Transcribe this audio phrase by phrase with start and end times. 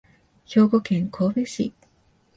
[0.47, 1.73] 兵庫県神戸市